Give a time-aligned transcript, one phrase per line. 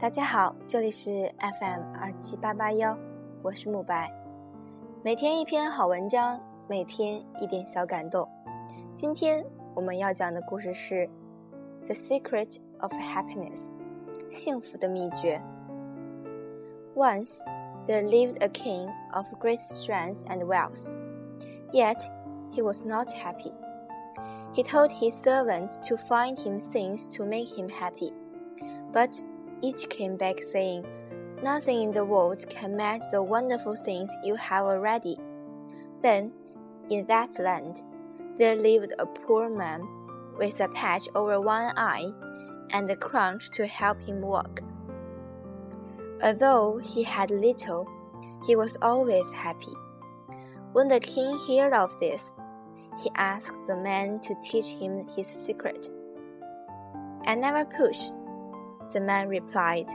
[0.00, 2.96] 大家好，这里是 FM 二七八八幺，
[3.42, 4.12] 我是慕白。
[5.02, 8.28] 每天一篇好文章，每天一点小感动。
[8.94, 9.44] 今天
[9.74, 11.08] 我们要讲的故事是《
[11.84, 13.70] The Secret of Happiness》，
[14.30, 15.40] 幸福的秘诀。
[16.94, 17.40] Once
[17.86, 20.96] there lived a king of great strength and wealth,
[21.72, 21.98] yet
[22.52, 23.52] he was not happy.
[24.54, 28.14] He told his servants to find him things to make him happy,
[28.92, 29.22] but
[29.61, 30.85] each came back saying,
[31.43, 35.17] Nothing in the world can match the wonderful things you have already.
[36.01, 36.31] Then,
[36.89, 37.81] in that land,
[38.37, 39.87] there lived a poor man
[40.37, 42.11] with a patch over one eye
[42.71, 44.61] and a crutch to help him walk.
[46.23, 47.87] Although he had little,
[48.45, 49.73] he was always happy.
[50.73, 52.25] When the king heard of this,
[53.01, 55.89] he asked the man to teach him his secret.
[57.25, 57.99] I never push,
[58.92, 59.88] the man replied,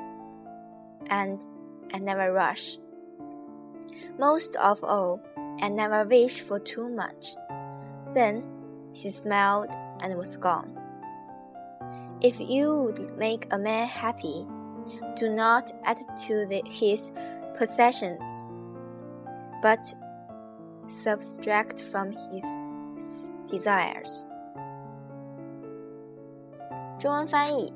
[1.07, 1.45] and
[1.93, 2.77] I never rush.
[4.17, 5.21] Most of all,
[5.61, 7.35] I never wish for too much.
[8.13, 8.43] Then
[8.93, 9.69] he smiled
[10.01, 10.77] and was gone.
[12.21, 14.45] If you would make a man happy,
[15.15, 17.11] do not add to the, his
[17.57, 18.47] possessions,
[19.61, 19.93] but
[20.89, 22.45] subtract from his
[23.47, 24.25] desires.
[27.01, 27.73] 中文翻译：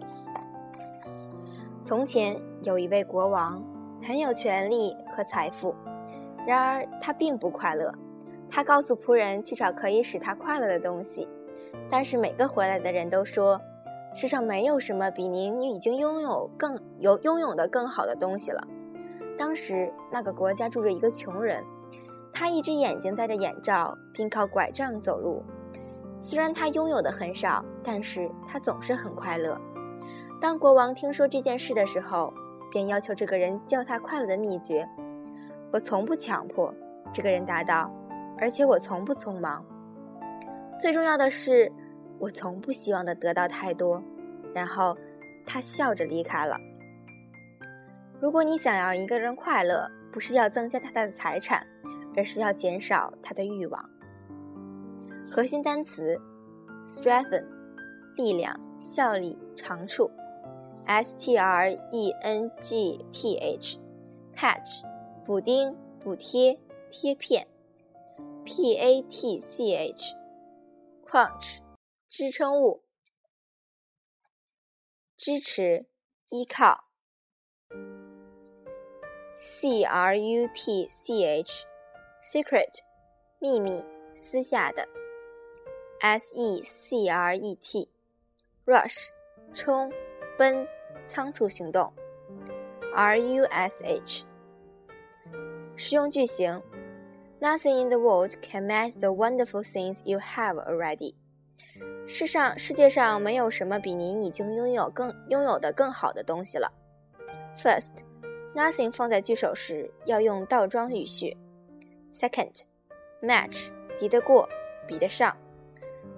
[1.83, 3.62] 从前有一位国王，
[4.06, 5.75] 很有权力和财富，
[6.47, 7.92] 然而他并不快乐。
[8.50, 11.27] 他告诉仆人去找可以使他快乐的东西，
[11.89, 13.61] 但是每个回来的人都说，
[14.14, 18.62] 世上没有什么比您已经拥有更有拥有的更好的东西了。
[19.39, 21.65] 当时那个国家住着一个穷人。
[22.33, 25.42] 他一只眼睛戴着眼罩，并靠拐杖走路。
[26.17, 29.61] 虽然他拥有的很少，但是他总是很快乐。
[30.41, 32.33] 当国王听说这件事的时候，
[32.70, 34.88] 便要求这个人教他快乐的秘诀。
[35.72, 36.75] 我从不强迫，
[37.12, 37.92] 这个人答道，
[38.38, 39.65] 而且我从不匆忙。
[40.81, 41.70] 最重要的是，
[42.19, 44.03] 我从不希望的得到太多。
[44.54, 44.97] 然后，
[45.47, 46.56] 他笑着离开了。
[48.20, 51.66] 如果你想要一个人快乐，不是要增加他的财产。
[52.16, 53.91] 而是要减少他的欲望。
[55.31, 56.20] 核心单词
[56.84, 57.47] ：strengthen，
[58.16, 60.10] 力量、效力、长处
[60.91, 64.83] ；s t r e n g t h，patch，
[65.25, 66.59] 补丁、补贴、
[66.91, 67.47] 贴片
[68.45, 71.59] ；p a t c h，crunch，
[72.09, 72.83] 支撑物、
[75.17, 75.87] 支持、
[76.31, 76.84] 依靠
[79.37, 81.71] ；c r u t c h。
[82.22, 82.83] secret，
[83.39, 83.84] 秘密，
[84.15, 84.87] 私下的。
[86.01, 89.09] s e c r e t，rush，
[89.55, 89.91] 冲，
[90.37, 90.69] 奔，
[91.06, 91.93] 仓促行动。
[92.95, 94.25] r u s h，
[95.77, 96.62] 实用句型。
[97.41, 101.15] Nothing in the world can match the wonderful things you have already。
[102.06, 106.71] 世上世界上没有什么比您已经拥有更拥有的更好的东西了。
[107.57, 111.37] First，nothing 放在句首时要用倒装语序。
[112.12, 112.65] Second,
[113.22, 113.69] match
[113.99, 114.49] 敌得过，
[114.87, 115.34] 比得上。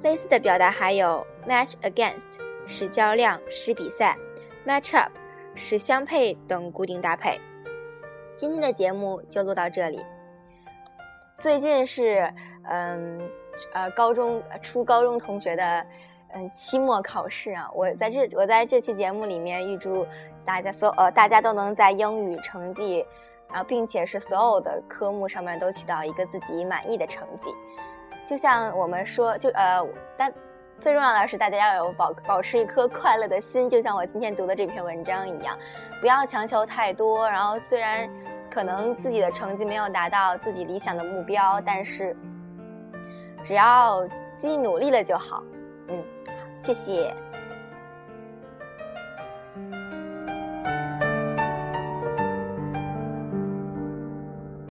[0.02, 4.18] 类似的表达还有 match against 使较量，使比赛
[4.66, 5.12] ；match up
[5.54, 7.40] 使相配等固定搭配。
[8.34, 10.04] 今天的节目就录到这里。
[11.38, 12.32] 最近是
[12.70, 13.20] 嗯
[13.72, 15.86] 呃高中初高中同学的
[16.34, 20.06] 嗯期末考试啊，我在这我在这期节目里面预祝
[20.44, 23.04] 大家所呃大家都能在英语成绩。
[23.48, 27.50] 啊，并且是所有的科目上面都取到一个自己满意的成绩，
[28.24, 29.86] 就像我们说，就呃，
[30.16, 30.32] 但
[30.80, 35.56] 最重要的是大家要有保保持一颗快乐的心，就像我今天读的这篇文章一样，
[36.00, 37.28] 不要强求太多。
[37.28, 38.08] 然后，虽然
[38.50, 42.16] 可能自己的成绩没有达到自己理想的目标，但是
[43.44, 44.02] 只要
[44.34, 45.42] 自己努力了就好。
[45.88, 46.02] 嗯，
[46.60, 47.14] 谢谢。